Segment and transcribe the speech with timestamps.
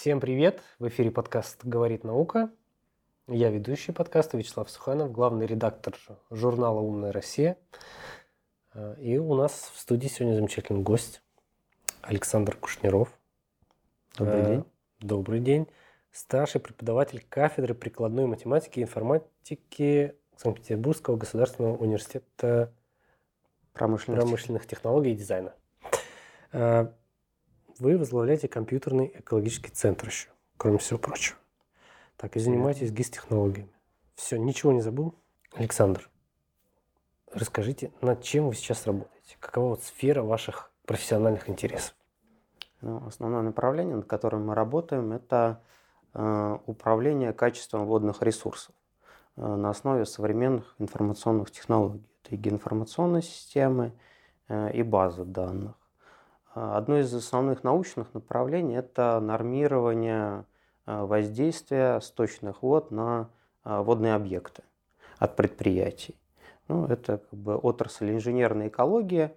[0.00, 0.62] Всем привет!
[0.78, 2.50] В эфире подкаст «Говорит наука».
[3.28, 5.94] Я ведущий подкаста Вячеслав Суханов, главный редактор
[6.30, 7.58] журнала «Умная Россия».
[8.96, 11.20] И у нас в студии сегодня замечательный гость
[12.00, 13.12] Александр Кушнеров.
[14.16, 14.64] Добрый день.
[15.00, 15.68] Добрый день.
[16.12, 22.72] Старший преподаватель кафедры прикладной математики и информатики Санкт-Петербургского государственного университета
[23.74, 25.54] промышленных, промышленных технологий и дизайна.
[27.80, 31.38] Вы возглавляете компьютерный экологический центр еще, кроме всего прочего.
[32.18, 33.72] Так, и занимаетесь ГИС-технологиями.
[34.16, 35.14] Все, ничего не забыл?
[35.54, 36.10] Александр,
[37.32, 39.38] расскажите, над чем вы сейчас работаете?
[39.40, 41.94] Какова вот сфера ваших профессиональных интересов?
[42.82, 45.62] Ну, основное направление, над которым мы работаем, это
[46.12, 48.74] э, управление качеством водных ресурсов
[49.36, 52.06] э, на основе современных информационных технологий.
[52.24, 53.94] Это и геоинформационные системы,
[54.48, 55.79] э, и базы данных.
[56.54, 60.44] А, одно из основных научных направлений– это нормирование
[60.86, 63.30] а, воздействия сточных вод на
[63.62, 64.62] а, водные объекты
[65.18, 66.16] от предприятий.
[66.70, 69.32] Ну, это как бы отрасль инженерной экологии,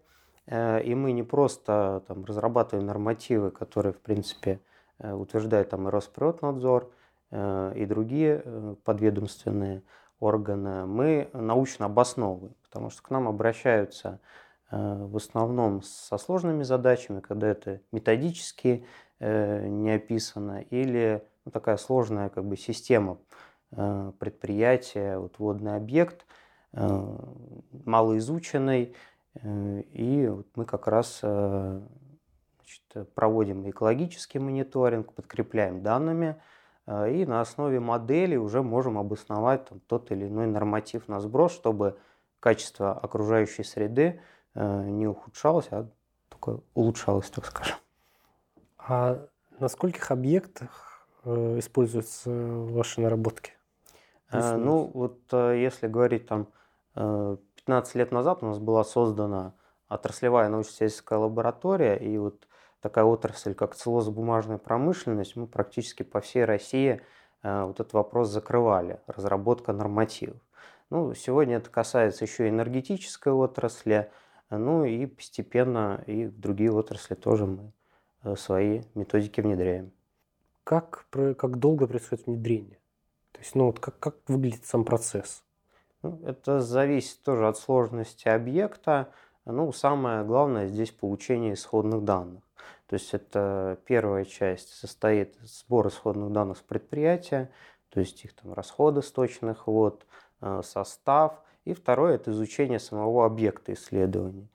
[0.45, 4.59] э, и мы не просто там, разрабатываем нормативы, которые, в принципе,
[5.00, 6.92] э, утверждает там и Росприроднадзор,
[7.31, 9.81] э, и другие подведомственные
[10.20, 14.20] органы, мы научно обосновываем, потому что к нам обращаются
[14.73, 18.85] в основном со сложными задачами, когда это методически
[19.19, 23.19] э, не описано, или ну, такая сложная как бы, система
[23.71, 26.25] э, предприятия, вот водный объект,
[27.85, 28.95] малоизученный,
[29.43, 36.35] и вот мы как раз значит, проводим экологический мониторинг, подкрепляем данными,
[36.87, 41.99] и на основе модели уже можем обосновать там, тот или иной норматив на сброс, чтобы
[42.39, 44.21] качество окружающей среды Э,
[44.55, 45.89] не ухудшалось, а
[46.29, 47.77] только улучшалось, так скажем.
[48.77, 49.25] А
[49.59, 53.53] на скольких объектах э, используются ваши наработки?
[54.29, 56.47] А, ну, вот если говорить там
[56.95, 59.53] 15 лет назад у нас была создана
[59.87, 62.47] отраслевая научно-исследовательская лаборатория, и вот
[62.81, 67.02] такая отрасль, как целлозно-бумажная промышленность, мы практически по всей России
[67.43, 70.37] вот этот вопрос закрывали, разработка нормативов.
[70.89, 74.11] Ну, сегодня это касается еще энергетической отрасли,
[74.58, 77.71] ну и постепенно и в другие отрасли тоже мы
[78.23, 79.91] э, свои методики внедряем.
[80.64, 82.80] Как, как долго происходит внедрение?
[83.31, 85.43] То есть, ну вот как, как выглядит сам процесс?
[86.02, 89.09] Ну, это зависит тоже от сложности объекта.
[89.45, 92.43] Ну, самое главное здесь получение исходных данных.
[92.87, 97.49] То есть это первая часть состоит из сбора исходных данных с предприятия,
[97.89, 100.05] то есть их там расходы сточных вод,
[100.42, 104.49] э, состав– и второе– это изучение самого объекта исследований.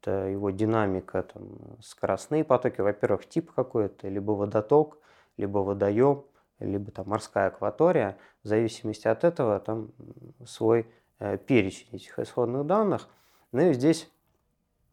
[0.00, 2.80] Это его динамика, там, скоростные потоки.
[2.80, 4.98] Во-первых, тип какой-то, либо водоток,
[5.36, 6.24] либо водоем,
[6.58, 8.18] либо там морская акватория.
[8.42, 9.92] В зависимости от этого там
[10.44, 10.86] свой
[11.18, 13.08] э, перечень этих исходных данных.
[13.52, 14.10] Ну и здесь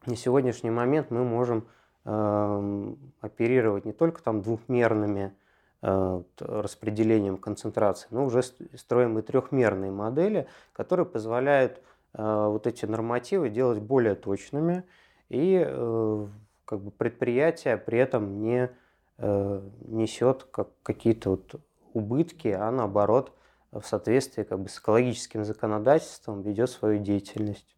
[0.06, 1.66] на сегодняшний момент мы можем
[2.04, 5.34] э, оперировать не только там двухмерными
[5.82, 11.80] распределением концентрации, но уже строим и трехмерные модели, которые позволяют
[12.12, 14.84] э, вот эти нормативы делать более точными,
[15.30, 16.26] и э,
[16.66, 18.70] как бы предприятие при этом не
[19.18, 21.60] несет как какие-то вот
[21.92, 23.36] убытки, а наоборот
[23.70, 27.76] в соответствии как бы с экологическим законодательством ведет свою деятельность.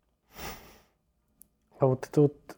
[1.79, 2.57] А вот это вот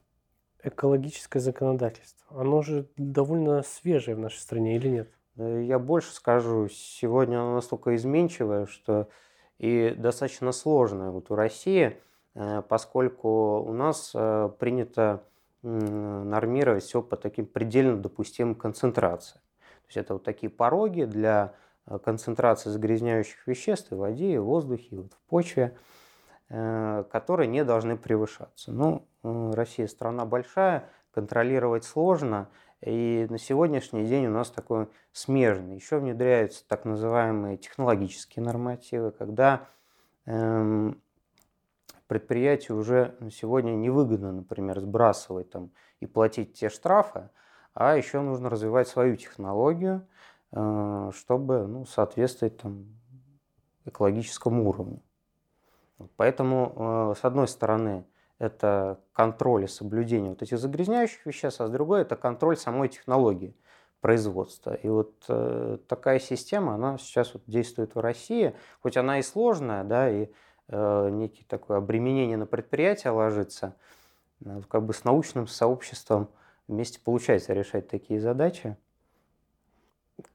[0.63, 5.09] экологическое законодательство, оно же довольно свежее в нашей стране или нет?
[5.37, 9.09] Э, я больше скажу, сегодня оно настолько изменчивое, что
[9.59, 12.01] и достаточно сложное вот у России,
[12.35, 15.25] э, поскольку у нас э, принято
[15.63, 19.41] нормировать все по таким предельно допустимым концентрациям.
[19.61, 21.55] То есть это вот такие пороги для
[22.05, 25.75] концентрации загрязняющих веществ в воде, и в воздухе, и вот в почве,
[26.49, 28.73] которые не должны превышаться.
[28.73, 32.51] Ну, Россия страна большая, контролировать сложно–
[32.85, 35.77] и на сегодняшний день у нас такой смежный.
[35.77, 39.67] Еще внедряются так называемые технологические нормативы, когда
[40.27, 41.01] эм,
[42.07, 45.71] предприятию уже сегодня невыгодно, например, сбрасывать там
[46.01, 47.31] и платить те штрафы,
[47.73, 50.07] а еще нужно развивать свою технологию,
[50.53, 52.85] э, чтобы ну, соответствовать там,
[53.87, 55.01] экологическому уровню.
[56.17, 58.05] Поэтому, э, с одной стороны,
[58.39, 63.57] это контроль и соблюдение вот этих загрязняющих веществ, а с другой это контроль самой технологии
[64.01, 64.75] производства.
[64.75, 69.83] И вот э, такая система, она сейчас вот действует в России, хоть она и сложная,
[69.83, 70.29] да, и
[70.69, 73.77] э, некий такое обременение на предприятие ложится,
[74.45, 76.29] э, как бы с научным сообществом
[76.69, 78.77] вместе получается решать такие задачи.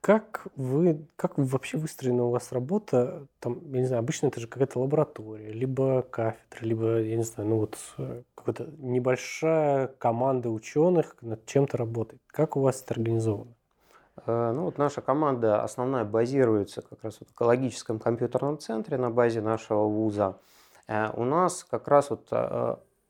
[0.02, 3.26] Как вы, как вообще выстроена у вас работа?
[3.38, 7.48] Там, я не знаю, обычно это же какая-то лаборатория, либо кафедра, либо, я не знаю,
[7.48, 12.20] ну вот э, какая-то небольшая команда ученых над чем-то работает.
[12.26, 13.54] Как у вас это организовано?
[14.26, 19.40] Э, ну вот наша команда основная базируется как раз в экологическом компьютерном центре на базе
[19.40, 20.36] нашего вуза.
[20.88, 22.28] Э, у нас как раз вот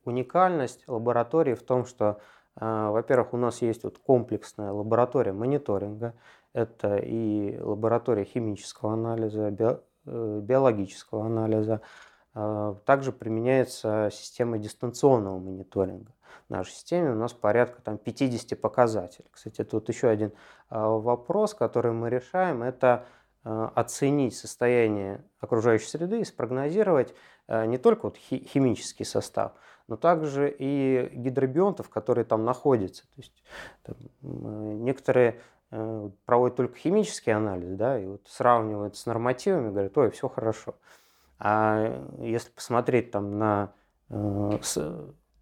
[0.05, 2.21] уникальность лаборатории в том, что,
[2.57, 6.15] во-первых, у нас есть вот комплексная лаборатория мониторинга,
[6.53, 9.55] это и лаборатория химического анализа,
[10.07, 11.81] э, биологического анализа.
[12.33, 16.13] А, также применяется система дистанционного мониторинга.
[16.49, 19.27] В нашей системе у нас порядка там, 50 показателей.
[19.33, 20.33] Кстати, тут еще один
[20.69, 23.05] а, вопрос, который мы решаем, это
[23.43, 27.15] а, оценить состояние окружающей среды и спрогнозировать
[27.49, 29.55] не только вот химический состав,
[29.89, 33.03] но также и гидробионтов, которые там находятся.
[33.03, 33.43] То есть
[33.83, 33.97] там,
[34.85, 35.41] некоторые
[35.71, 40.75] проводят только химический анализ, да, и вот сравнивают с нормативами, говорят, ой, все хорошо.
[41.39, 43.73] А если посмотреть там на
[44.11, 44.59] э,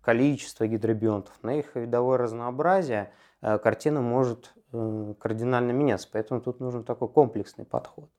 [0.02, 6.10] количество гидробионтов, на их видовое разнообразие, э, картина может кардинально меняться.
[6.12, 8.10] Поэтому тут нужен такой комплексный подход.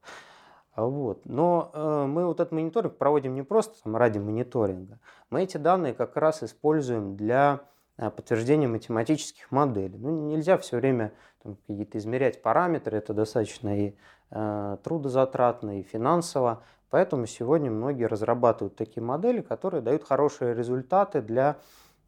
[0.75, 1.25] Вот.
[1.25, 4.99] Но э, мы вот этот мониторинг проводим не просто там, ради мониторинга.
[5.29, 9.97] Мы эти данные как раз используем для Э, подтверждение математических моделей.
[9.97, 11.11] Ну, нельзя все время
[11.43, 13.95] там, какие-то измерять параметры, это достаточно и
[14.31, 16.63] э, трудозатратно, и финансово.
[16.89, 21.57] Поэтому сегодня многие разрабатывают такие модели, которые дают хорошие результаты для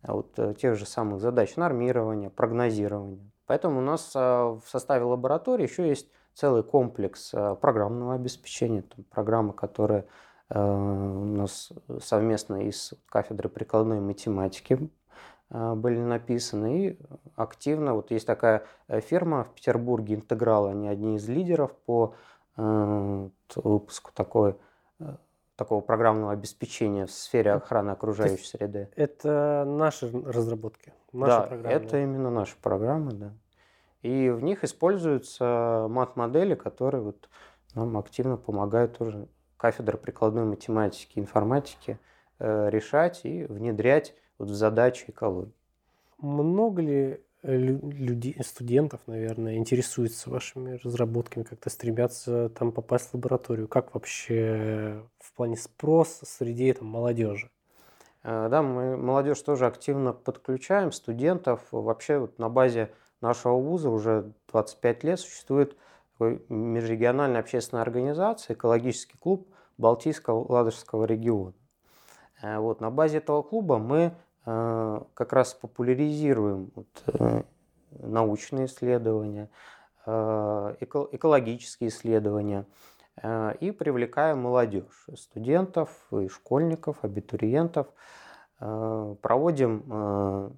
[0.04, 3.20] э, вот, э, тех же самых задач нормирования, прогнозирования.
[3.46, 10.06] Поэтому у нас в составе лаборатории еще есть целый комплекс программного обеспечения, там, программы, которые
[10.50, 15.01] у нас совместно из кафедры прикладной математики а,
[15.52, 16.88] были написаны.
[16.88, 17.00] И
[17.36, 22.16] активно, вот есть такая э, фирма в Петербурге, Интеграл, они одни из лидеров по
[22.58, 24.56] э, выпуску такой,
[25.00, 25.16] э,
[25.58, 28.90] такого программного обеспечения в сфере охраны окружающей среды.
[28.96, 30.94] Это наши разработки?
[31.12, 31.76] Наши да, программы.
[31.76, 33.34] это именно наши программы, да.
[34.02, 37.30] И в них используются мат-модели, которые вот
[37.76, 39.28] нам активно помогают тоже
[39.58, 42.00] кафедра прикладной математики, информатики
[42.40, 45.54] решать и внедрять вот в задачи экологии.
[46.18, 53.68] Много ли э, людей, студентов, наверное, интересуются вашими разработками, как-то стремятся там попасть в лабораторию?
[53.68, 57.52] Как вообще в плане спроса среди там, молодежи?
[58.24, 61.62] Э, да, мы молодежь тоже активно подключаем, студентов.
[61.72, 62.92] Вообще вот на базе
[63.22, 65.78] нашего вуза уже 25 лет существует
[66.14, 69.48] такой межрегиональная общественная организация, экологический клуб
[69.78, 71.54] Балтийского Ладожского региона.
[72.42, 77.44] Э, вот, на базе этого клуба мы Э, как раз популяризируем вот, э,
[78.00, 79.50] научные исследования,
[80.06, 82.66] э, экологические исследования
[83.60, 87.88] и привлекаем молодежь, студентов и школьников, абитуриентов.
[88.58, 90.56] Проводим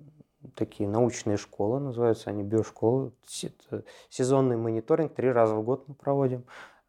[0.56, 3.12] такие научные школы, называются они биошколы.
[4.10, 6.46] Сезонный мониторинг три раза в год мы проводим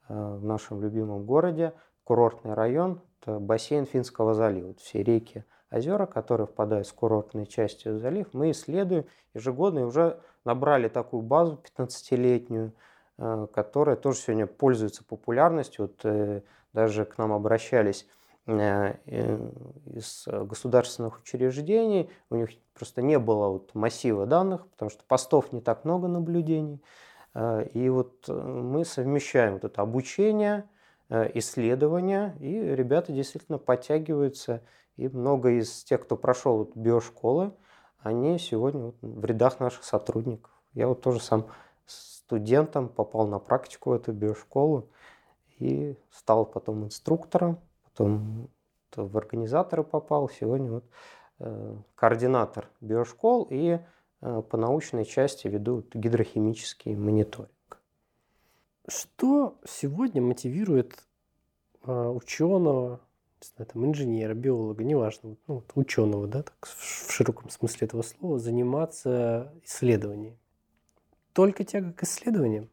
[0.07, 1.73] в нашем любимом городе.
[2.05, 5.45] Курортный район, это бассейн Финского залива, все реки
[5.75, 9.05] озера, которые впадают с курортной части в залив, мы исследуем
[9.35, 12.73] ежегодно и уже набрали такую базу 15-летнюю,
[13.19, 15.87] э, которая тоже сегодня пользуется популярностью.
[15.87, 18.07] Вот э, даже к нам обращались
[18.47, 18.95] э,
[19.87, 25.61] из государственных учреждений, у них просто не было вот массива данных, потому что постов не
[25.61, 26.83] так много наблюдений.
[27.73, 30.65] И вот мы совмещаем вот это обучение,
[31.11, 34.63] исследования, и ребята действительно подтягиваются
[34.97, 37.53] и много из тех, кто прошел биошколы,
[37.99, 40.53] они сегодня в рядах наших сотрудников.
[40.73, 41.47] Я вот тоже сам
[41.87, 44.89] студентом попал на практику в эту биошколу
[45.59, 48.49] и стал потом инструктором, потом
[48.97, 50.85] в организаторы попал, сегодня вот
[51.41, 53.79] э, координатор биошкол и
[54.21, 57.51] э, по научной части веду гидрохимический мониторинг.
[58.87, 60.95] Что сегодня мотивирует
[61.83, 63.01] э, ученого
[63.45, 68.39] знаю, там, инженера, биолога, неважно, ну, вот ученого, да, так, в широком смысле этого слова,
[68.39, 70.37] заниматься исследованием.
[71.33, 72.69] Только тяга к исследованиям?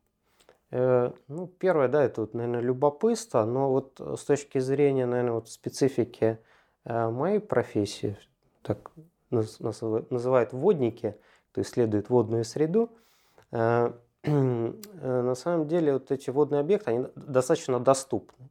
[0.72, 5.50] Э, ну, первое, да, это, вот, наверное, любопытство, но вот с точки зрения, наверное, вот
[5.50, 6.40] специфики
[6.86, 8.18] э, моей профессии,
[8.62, 8.92] так
[9.32, 11.16] нас, называют водники,
[11.52, 12.90] кто исследует водную среду,
[13.52, 13.92] э,
[14.24, 18.51] на самом деле вот эти водные объекты, они достаточно доступны.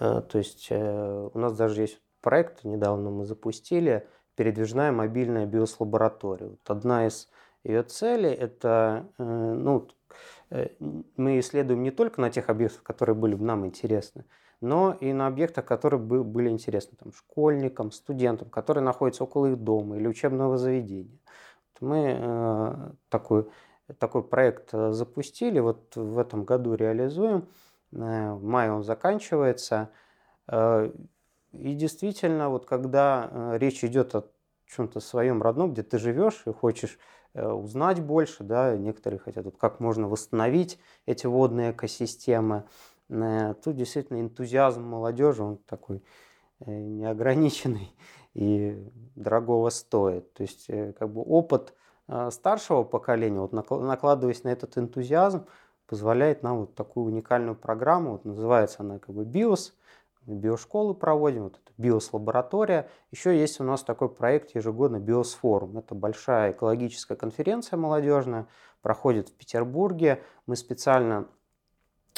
[0.00, 6.48] Э, то есть э, у нас даже есть проект, недавно мы запустили, передвижная мобильная биослаборатория.
[6.48, 7.28] Вот одна из
[7.62, 9.88] ее целей– это э, ну,
[11.16, 14.24] мы исследуем не только на тех объектах, которые были бы нам интересны,
[14.60, 19.96] но и на объектах, которые были интересны там, школьникам, студентам, которые находятся около их дома
[19.96, 21.20] или учебного заведения.
[21.80, 23.48] Мы такой,
[23.98, 27.46] такой проект запустили, вот в этом году реализуем.
[27.92, 29.90] Э, в мае он заканчивается.
[30.48, 30.90] Э,
[31.52, 34.24] и действительно, вот когда э, речь идет о
[34.66, 36.98] чем-то своем родном, где ты живешь и хочешь
[37.32, 42.64] узнать больше, да, некоторые хотят, вот, как можно восстановить эти водные экосистемы,
[43.08, 46.02] тут действительно энтузиазм молодежи, он такой
[46.66, 47.94] неограниченный
[48.34, 50.32] и дорогого стоит.
[50.34, 51.72] То есть как бы опыт
[52.30, 55.46] старшего поколения, вот накладываясь на этот энтузиазм,
[55.90, 59.72] позволяет нам вот такую уникальную программу, вот называется она как бы BIOS,
[60.26, 62.88] биошколы проводим, вот это биос-лаборатория.
[63.10, 65.78] Еще есть у нас такой проект ежегодно Биосфорум.
[65.78, 68.46] Это большая экологическая конференция молодежная,
[68.80, 70.22] проходит в Петербурге.
[70.46, 71.26] Мы специально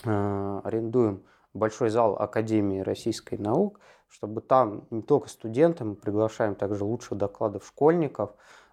[0.04, 1.22] Э, арендуем
[1.54, 7.64] большой зал Академии российской наук, чтобы там не только студенты, мы приглашаем также лучших докладов
[7.64, 8.30] школьников,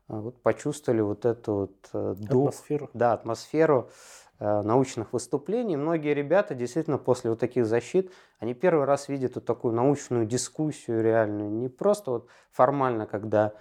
[0.08, 2.90] э, вот почувствовали вот эту вот э, дух, атмосферу.
[2.96, 3.90] Да, атмосферу
[4.40, 5.76] научных выступлений.
[5.76, 11.04] Многие ребята действительно после вот таких защит, они первый раз видят вот такую научную дискуссию
[11.04, 13.54] реальную, не просто вот формально, когда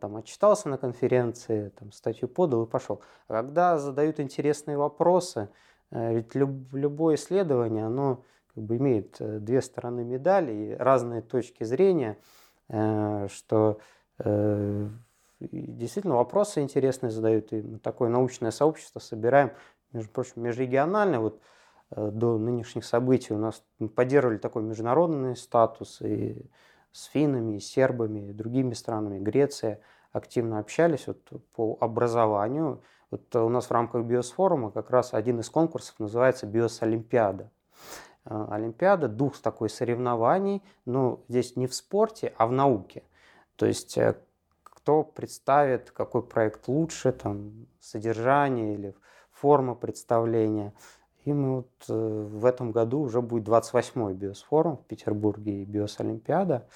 [0.00, 5.48] там отчитался на конференции, там статью подал и пошел, а когда задают интересные вопросы,
[5.90, 11.22] Э, ведь люб, любое исследование, оно как бы имеет э, две стороны медали и разные
[11.22, 12.18] точки зрения,
[12.68, 13.78] э, что
[15.40, 19.52] действительно вопросы интересные задают, и мы такое научное сообщество собираем,
[19.92, 21.40] между прочим, межрегиональное, вот
[21.90, 23.64] до нынешних событий у нас
[23.96, 26.48] поддерживали такой международный статус и
[26.92, 29.80] с финнами, и сербами, и другими странами, Греция
[30.12, 31.18] активно общались вот
[31.52, 32.80] по образованию,
[33.10, 37.50] вот у нас в рамках Биосфорума как раз один из конкурсов называется Биосолимпиада.
[38.24, 43.02] Э, Олимпиада, дух такой соревнований, но здесь не в спорте, а в науке.
[43.56, 44.16] То есть э,
[44.62, 48.94] кто представит, какой проект лучше, там, содержание или
[49.40, 50.72] форма представления.
[51.24, 56.66] И мы вот э, в этом году уже будет 28-й Биосфорум в Петербурге и Биосолимпиада.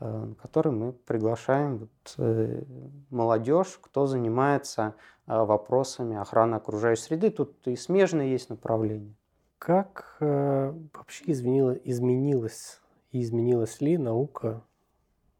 [0.00, 2.62] Э, на который мы приглашаем вот, э,
[3.10, 4.94] молодежь, кто занимается
[5.26, 7.30] э, вопросами охраны окружающей среды.
[7.30, 9.14] Тут и смежные есть направления.
[9.58, 12.82] Как вообще изменила, изменилась
[13.12, 14.62] и изменилась ли наука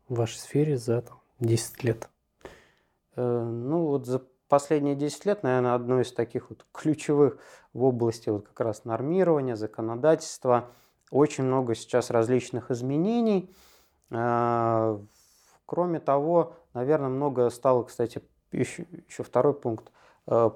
[0.08, 2.08] в вашей сфере за там, 10 лет?
[3.16, 7.38] Ну вот за последние 10 лет, наверное, одно из таких вот ключевых
[7.72, 10.70] в области вот как раз нормирования, законодательства.
[11.10, 13.54] Очень много сейчас различных изменений–
[14.10, 15.00] а,
[15.66, 18.22] кроме того, наверное, много стало, кстати,
[18.52, 19.90] еще, еще второй пункт,
[20.26, 20.50] э,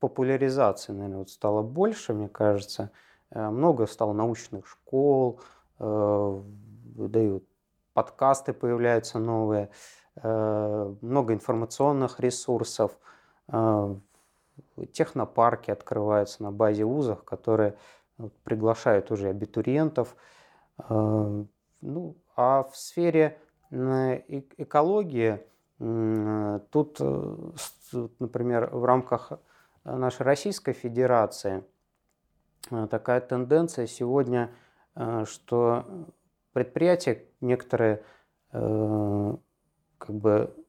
[0.00, 2.90] популяризации, наверное, вот стало больше, мне кажется.
[3.30, 5.40] Э, много стало научных школ,
[5.78, 6.42] э,
[6.96, 7.44] дают
[7.92, 9.70] подкасты появляются новые,
[10.22, 12.98] много информационных ресурсов,
[14.92, 17.76] технопарки открываются на базе вузов, которые
[18.44, 20.16] приглашают уже абитуриентов.
[20.88, 23.38] Ну, а в сфере
[23.70, 25.40] экологии
[25.78, 29.32] тут, э, например, в рамках
[29.84, 31.64] нашей Российской Федерации
[32.70, 34.50] э, такая тенденция сегодня,
[34.94, 35.84] э, что
[36.52, 38.02] предприятия некоторые
[38.52, 40.65] как бы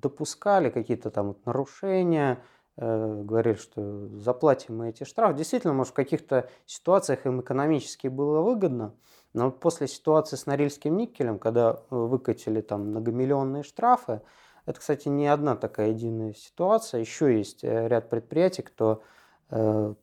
[0.00, 2.42] допускали какие-то там нарушения,
[2.76, 5.36] говорили, что заплатим мы эти штрафы.
[5.36, 8.94] Действительно, может, в каких-то ситуациях им экономически было выгодно,
[9.34, 14.22] но после ситуации с Норильским никелем, когда э, выкатили там многомиллионные штрафы,
[14.66, 17.00] это, кстати, не одна такая единая ситуация.
[17.00, 19.02] Еще есть э, ряд предприятий, кто
[19.50, 19.94] э,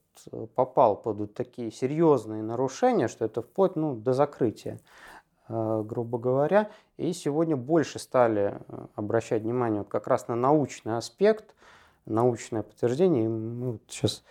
[0.56, 4.80] попал под такие серьезные нарушения, что это вплоть ну, до закрытия,
[5.48, 6.70] грубо говоря.
[6.98, 8.60] И сегодня больше стали
[8.96, 11.56] обращать внимание вот как раз на научный аспект,
[12.06, 13.26] научное подтверждение.
[13.26, 14.24] И мы вот сейчас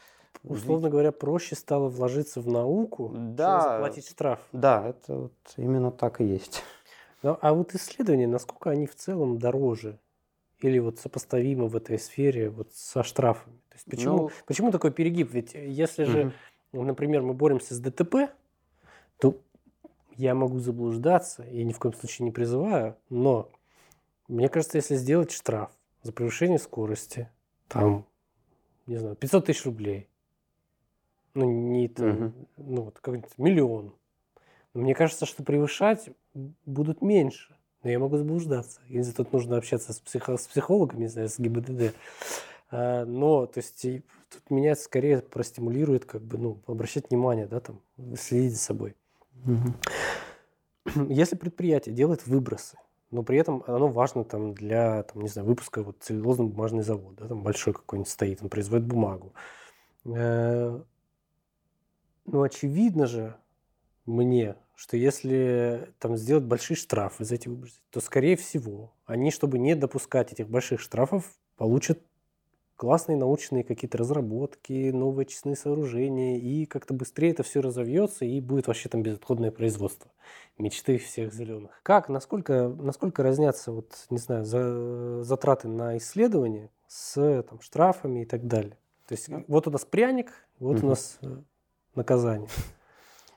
[0.43, 4.41] Условно говоря, проще стало вложиться в науку, да, чем заплатить штраф.
[4.53, 6.63] Да, это вот именно так и есть.
[7.23, 9.99] Ну, а вот исследования, насколько они в целом дороже
[10.59, 13.57] или вот сопоставимы в этой сфере вот со штрафами?
[13.71, 15.33] То есть почему, ну, почему такой перегиб?
[15.33, 16.33] Ведь если же,
[16.73, 16.83] угу.
[16.85, 18.31] например, мы боремся с ДТП,
[19.19, 19.39] то
[20.17, 23.51] я могу заблуждаться, я ни в коем случае не призываю, но
[24.29, 25.71] мне кажется, если сделать штраф
[26.03, 27.31] за превышение скорости,
[27.69, 28.07] там,
[28.87, 30.09] не знаю, 500 тысяч рублей,
[31.35, 32.33] ну, не там, угу.
[32.57, 33.95] ну, вот как миллион.
[34.73, 36.11] Мне кажется, что превышать
[36.65, 37.55] будут меньше.
[37.83, 38.81] Но я могу заблуждаться.
[38.89, 41.95] Если тут нужно общаться с, психо- с психологом, не знаю, с ГИБДД.
[42.71, 47.81] А, но, то есть, тут меня скорее простимулирует, как бы, ну, обращать внимание, да, там,
[48.17, 48.97] следить за собой.
[49.45, 49.75] Угу.
[51.09, 52.79] Если предприятие делает выбросы,
[53.11, 57.29] но при этом оно важно там для, там, не знаю, выпуска вот целлюлозно-бумажный завод, да,
[57.29, 59.33] там большой какой-нибудь стоит, он производит бумагу.
[60.05, 60.81] Э,
[62.27, 63.37] ну, очевидно же
[64.07, 69.59] мне, что если там сделать большие штрафы за эти выбросы, то, скорее всего, они, чтобы
[69.59, 72.01] не допускать этих больших штрафов, получат
[72.77, 78.67] классные научные какие-то разработки, новые очистные сооружения, и как-то быстрее это все разовьется, и будет
[78.67, 80.11] вообще там безотходное производство.
[80.59, 81.81] Мечты всех зеленых.
[81.83, 88.25] Как, насколько, насколько разнятся, вот, не знаю, за, затраты на исследование с там, штрафами и
[88.25, 88.77] так далее?
[89.07, 90.87] То есть ну, вот у нас пряник, вот угу.
[90.87, 91.37] у нас э,
[91.95, 92.49] наказание.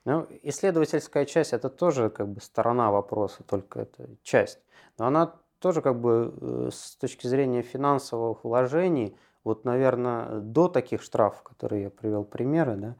[0.05, 4.57] Ну, исследовательская часть это тоже как бы сторона вопроса, только это часть.
[4.97, 9.17] Но она тоже как бы э, с точки зрения финансовых вложений,
[9.47, 12.95] вот, наверное, до таких штрафов, которые я привел примеры, да,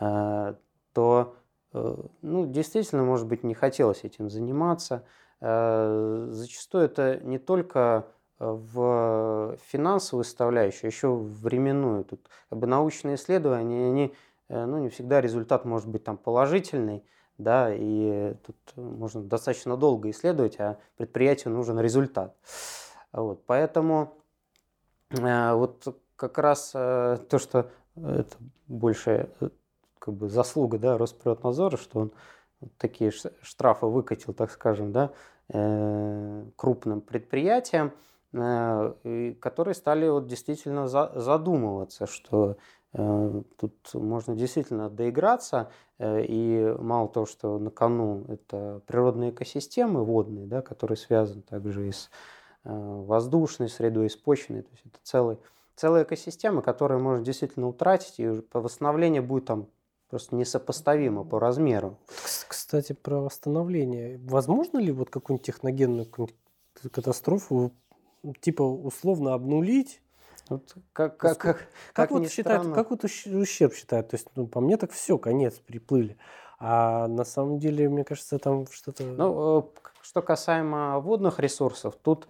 [0.00, 0.54] э,
[0.92, 1.36] то
[1.72, 5.06] ну, действительно, может быть, не хотелось этим заниматься.
[5.40, 12.04] Зачастую это не только в финансовую составляющую, а еще в временную.
[12.04, 14.14] Тут как бы научные исследования, они
[14.52, 17.04] Э, ну, не всегда результат может быть там положительный,
[17.38, 22.36] да, и тут можно достаточно долго исследовать, а предприятию нужен результат.
[23.12, 24.21] Вот, поэтому э,
[25.12, 28.36] вот как раз э, то, что это
[28.68, 29.28] больше
[29.98, 32.12] как бы заслуга да, Росприроднадзора, что он
[32.78, 35.10] такие штрафы выкатил, так скажем, да,
[36.56, 37.92] крупным предприятиям,
[38.32, 42.56] которые стали вот действительно задумываться, что
[42.94, 50.04] Э, тут можно действительно доиграться, э, и мало того, что на кону это природные экосистемы
[50.04, 52.10] водные, да, которые связаны также и с э,
[52.64, 55.38] воздушной средой, с почвенной, то есть это целый,
[55.76, 59.68] целая экосистема, которую можно действительно утратить, и по восстановлению будет там
[60.08, 61.98] просто несопоставимо по размеру.
[62.48, 64.20] Кстати, про восстановление.
[64.24, 66.06] Возможно ли вот какую-нибудь техногенную
[66.90, 67.72] катастрофу
[68.40, 70.02] типа условно обнулить
[70.48, 74.10] вот как, как, как, как, как, вот считают, как вот ущерб считают?
[74.10, 76.18] То есть, ну, по мне так все, конец, приплыли.
[76.58, 79.04] А на самом деле, мне кажется, там что-то...
[79.04, 79.62] Ну, э,
[80.02, 82.28] что касаемо водных ресурсов, тут э,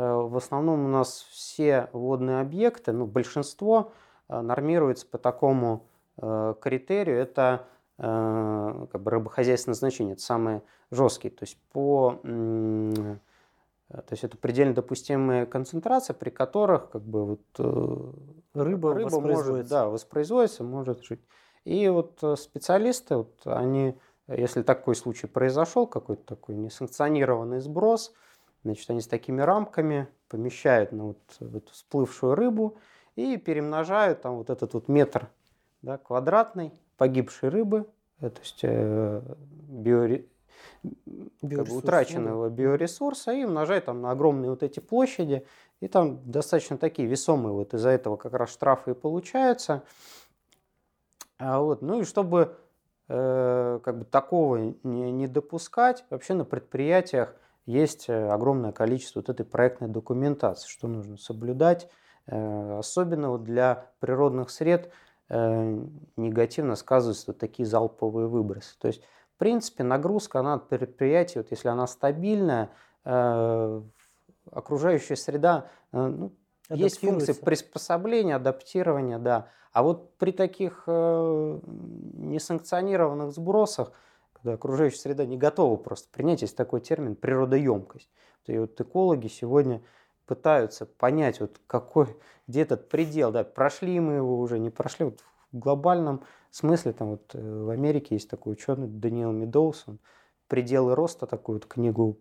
[0.00, 3.92] в основном у нас все водные объекты, ну, большинство
[4.28, 7.18] э, нормируется по такому критерию.
[7.18, 11.32] Это как бы рыбохозяйственное значение, это самые жесткие.
[11.32, 12.20] То есть по
[13.92, 18.12] Э, то есть это предельно допустимые концентрации, при которых как бы вот э,
[18.54, 21.20] рыба, рыба может, да, воспроизводится, может жить.
[21.64, 28.14] И вот э, специалисты, вот они, если такой случай произошел, какой-то такой несанкционированный сброс,
[28.64, 32.78] значит, они с такими рамками помещают на вот эту всплывшую рыбу
[33.16, 35.28] и перемножают там вот этот вот метр
[35.82, 37.86] да, квадратный погибшей рыбы,
[38.20, 39.20] то есть э,
[39.68, 40.28] биори
[41.40, 45.46] как бы, утраченного биоресурса и умножать там на огромные вот эти площади.
[45.80, 49.82] И там достаточно такие весомые вот из-за этого как раз штрафы и получаются.
[51.38, 52.56] А вот, ну и чтобы
[53.08, 57.34] э, как бы такого не, не допускать, вообще на предприятиях
[57.66, 61.88] есть э, огромное количество вот этой проектной документации, что нужно соблюдать,
[62.26, 64.90] э, особенно вот для природных сред
[65.28, 65.78] э,
[66.16, 68.76] негативно сказываются вот такие залповые выбросы.
[68.78, 69.02] То есть
[69.42, 72.70] принципе, нагрузка на предприятие, вот если она стабильная,
[74.52, 76.30] окружающая среда, ну,
[76.70, 79.48] есть функции приспособления, адаптирования, да.
[79.72, 83.90] А вот при таких несанкционированных сбросах,
[84.42, 88.10] когда окружающая среда не готова просто принять, есть такой термин природоемкость.
[88.46, 89.82] И вот экологи сегодня
[90.26, 92.08] пытаются понять, вот какой,
[92.48, 95.06] где этот предел, да, прошли мы его уже, не прошли.
[95.06, 95.20] Вот
[95.52, 100.00] в глобальном смысле, там вот э, в Америке есть такой ученый Даниэл Медоуз, он
[100.48, 102.18] «Пределы роста» такую вот книгу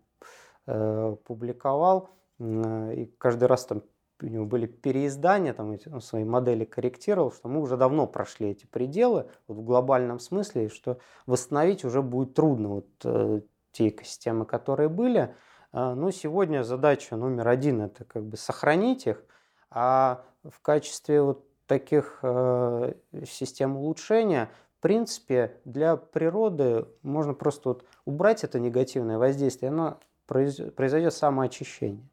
[0.67, 3.81] э, публиковал, э, и каждый раз там
[4.23, 8.65] у него были переиздания, там он свои модели корректировал, что мы уже давно прошли эти
[8.65, 14.89] пределы вот в глобальном смысле, что восстановить уже будет трудно вот э, те экосистемы, которые
[14.89, 15.36] были.
[15.73, 19.23] Э, но сегодня задача номер один– это как бы сохранить их,
[19.69, 22.93] а в качестве вот таких э,
[23.25, 31.13] систем улучшения, в принципе, для природы можно просто вот убрать это негативное воздействие, оно произойдет
[31.13, 32.11] самоочищение.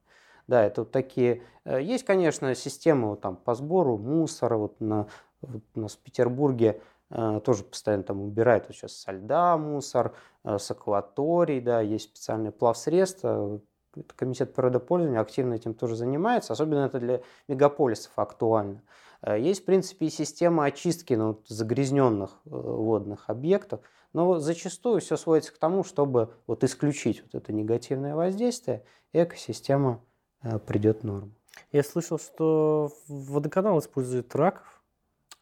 [0.48, 1.42] Да, это вот такие...
[1.64, 4.56] Э, есть, конечно, системы там, по сбору мусора.
[4.56, 5.06] Вот, на,
[5.42, 6.80] вот у нас в Петербурге
[7.10, 12.06] э, тоже постоянно там убирают вот сейчас со льда мусор, э, с акваторий, да, есть
[12.06, 13.60] специальные плавсредства,
[14.16, 18.82] комитет природопользования активно этим тоже занимается, особенно это для мегаполисов актуально.
[19.26, 23.80] Есть, в принципе, и система очистки ну, загрязненных водных объектов,
[24.12, 30.00] но зачастую все сводится к тому, чтобы вот исключить вот это негативное воздействие, экосистема
[30.66, 31.30] придет в норму.
[31.72, 34.82] Я слышал, что водоканал использует раков.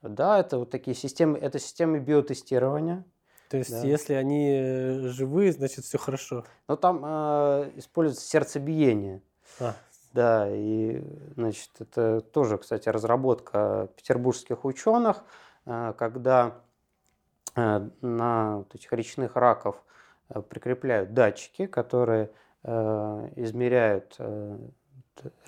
[0.03, 3.05] Да, это вот такие системы, это системы биотестирования.
[3.49, 3.87] То есть, да.
[3.87, 6.45] если они живые, значит, все хорошо.
[6.69, 9.23] Но там э, используется сердцебиение.
[9.61, 9.75] А.
[10.13, 11.03] Да, и,
[11.37, 15.23] значит, это тоже, кстати, разработка петербургских ученых,
[15.65, 16.61] э, когда
[17.55, 19.81] э, на вот этих речных раков
[20.29, 22.31] э, прикрепляют датчики, которые
[22.65, 24.59] э, измеряют э,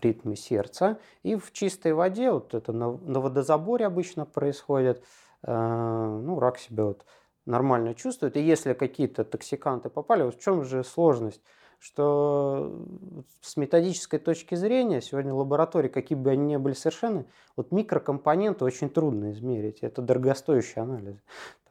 [0.00, 0.98] ритмы сердца.
[1.22, 5.02] И в чистой воде, вот это на, на водозаборе обычно происходит,
[5.42, 7.04] э, ну, рак себя вот
[7.46, 8.36] нормально чувствует.
[8.36, 11.42] И если какие-то токсиканты попали, вот в чем же сложность?
[11.78, 12.84] что
[13.40, 17.24] с методической точки зрения сегодня лаборатории, какие бы они ни были совершенны,
[17.56, 19.78] вот микрокомпоненты очень трудно измерить.
[19.80, 21.20] Это дорогостоящие анализы.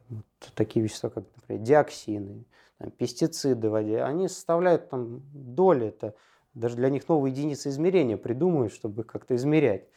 [0.09, 2.45] вот такие вещества, как, например, диоксины,
[2.77, 6.15] там, пестициды в воде, они составляют там доли, это
[6.57, 9.87] даже для них новые единицы измерения придумывают, чтобы как-то измерять.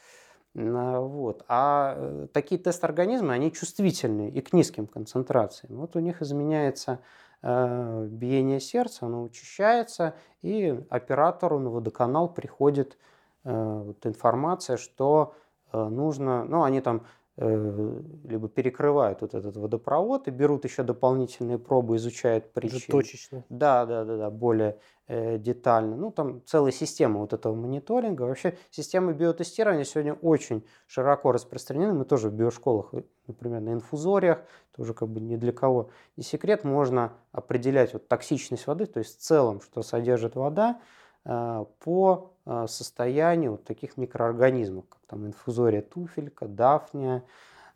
[0.55, 1.44] Вот.
[1.46, 5.79] А э, такие тест-организмы, они чувствительны и к низким концентрациям.
[5.79, 6.99] Вот у них изменяется
[7.42, 12.99] э, биение сердца, оно учащается, и оператору на водоканал приходит
[13.44, 15.35] э, вот информация, что
[15.73, 22.53] нужно, ну, они там либо перекрывают вот этот водопровод и берут еще дополнительные пробы, изучают
[22.53, 22.79] причины.
[22.79, 23.45] Уже точечно.
[23.49, 25.97] Да, да, да, да, более э, детально.
[25.97, 28.23] Ну, там целая система вот этого мониторинга.
[28.23, 31.95] Вообще системы биотестирования сегодня очень широко распространены.
[31.95, 34.43] Мы тоже в биошколах, э, например, на инфузориях,
[34.77, 39.19] тоже как бы ни для кого не секрет, можно определять вот токсичность воды, то есть
[39.19, 40.81] в целом, что содержит вода,
[41.24, 47.24] по э, состоянию таких микроорганизмов, там инфузория туфелька, дафния,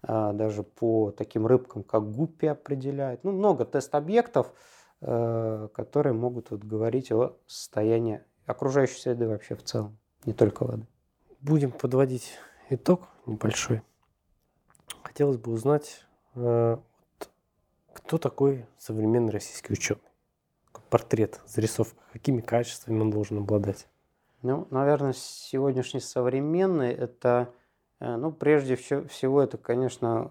[0.02, 3.24] а, даже по таким рыбкам, как гуппи определяют.
[3.24, 4.52] Ну, много тест-объектов,
[5.00, 10.86] которые могут вот говорить о состоянии окружающей среды вообще в целом, не только воды.
[11.42, 12.38] Будем подводить
[12.70, 13.82] итог небольшой.
[15.02, 20.00] Хотелось бы узнать, кто такой современный российский ученый?
[20.94, 23.88] Портрет, зарисовка, какими качествами он должен обладать?
[24.42, 27.50] Ну, наверное, сегодняшний современный это,
[27.98, 30.30] э, ну, прежде всего, это, конечно,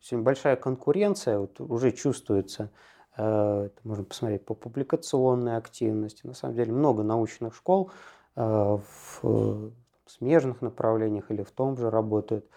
[0.00, 2.70] сегодня большая конкуренция, вот уже чувствуется.
[3.18, 6.26] Э, это можно посмотреть по публикационной активности.
[6.26, 7.90] На самом деле много научных школ
[8.36, 9.70] э, в
[10.06, 12.48] смежных направлениях или в том же работают.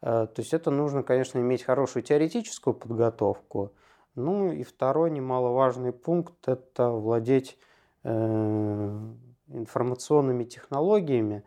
[0.00, 3.70] То есть это нужно, конечно, иметь хорошую теоретическую подготовку.
[4.14, 7.58] Ну и второй немаловажный пункт– это владеть
[8.04, 11.44] информационными технологиями,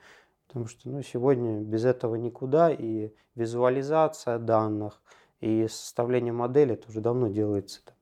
[0.47, 5.01] потому что ну, сегодня без этого никуда, и визуализация данных,
[5.41, 7.95] и составление модели это уже давно делается там,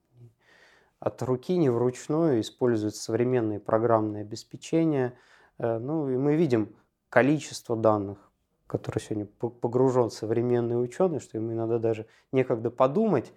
[1.00, 5.14] от руки, не вручную, используют современные программные обеспечения.
[5.58, 6.74] Э, ну и мы видим
[7.10, 8.30] количество данных,
[8.66, 13.32] которые сегодня погружен современный ученый, что ему иногда даже некогда подумать.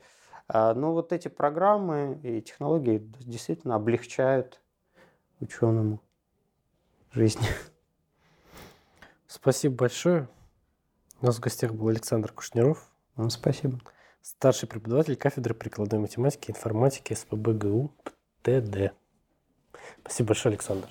[0.48, 4.62] А, но вот эти программы и технологии действительно облегчают
[5.40, 6.02] ученому
[7.12, 7.48] жизни.
[9.28, 10.30] Спасибо большое.
[11.22, 12.90] У нас в гостях был Александр Кушнеров.
[13.16, 13.80] Вам спасибо.
[14.22, 17.92] Старший преподаватель кафедры прикладной математики и информатики СПБ ГУ
[18.44, 18.94] ТД.
[20.02, 20.90] Спасибо большое, Александр.